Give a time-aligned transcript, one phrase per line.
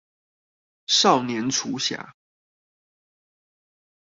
[0.87, 2.13] 少年廚俠